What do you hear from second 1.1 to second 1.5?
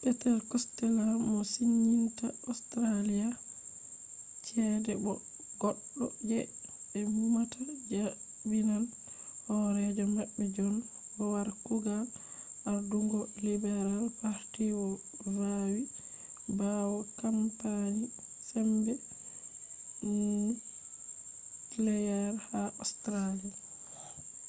mo